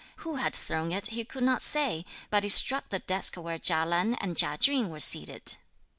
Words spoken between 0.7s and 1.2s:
it